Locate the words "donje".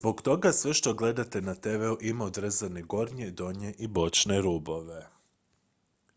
3.31-3.73